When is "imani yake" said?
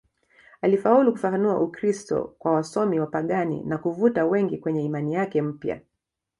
4.85-5.41